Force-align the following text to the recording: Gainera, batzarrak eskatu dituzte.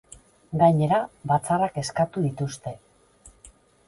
Gainera, 0.59 0.97
batzarrak 1.31 1.77
eskatu 1.81 2.23
dituzte. 2.23 2.73